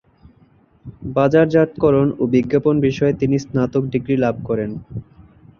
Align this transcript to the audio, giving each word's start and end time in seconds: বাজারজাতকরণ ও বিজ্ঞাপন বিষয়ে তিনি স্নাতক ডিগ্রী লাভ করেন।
বাজারজাতকরণ 1.15 2.07
ও 2.17 2.33
বিজ্ঞাপন 2.33 2.75
বিষয়ে 2.87 3.13
তিনি 3.13 3.35
স্নাতক 3.43 3.83
ডিগ্রী 3.93 4.15
লাভ 4.17 4.35
করেন। 4.47 4.71